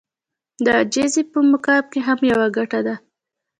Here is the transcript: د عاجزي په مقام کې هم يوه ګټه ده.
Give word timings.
د 0.63 0.65
عاجزي 0.77 1.23
په 1.31 1.39
مقام 1.51 1.83
کې 1.91 1.99
هم 2.07 2.19
يوه 2.31 2.47
ګټه 2.57 2.79
ده. 2.87 2.95